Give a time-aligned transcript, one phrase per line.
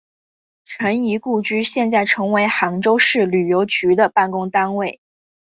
[0.65, 4.99] 陈仪故居现在成为杭州市旅游局的办公单位。